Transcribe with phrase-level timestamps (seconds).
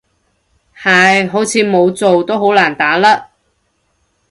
[0.81, 3.29] 係，好似冇做都好難打甩